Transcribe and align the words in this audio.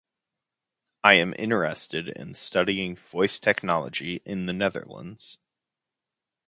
I 1.03 1.13
am 1.13 1.35
interested 1.37 2.07
in 2.07 2.33
studying 2.33 2.95
voice 2.95 3.37
technology 3.37 4.23
in 4.25 4.47
the 4.47 4.53
Netherlands. 4.53 5.37